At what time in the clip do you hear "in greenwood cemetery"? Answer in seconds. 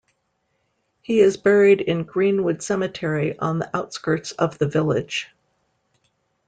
1.79-3.37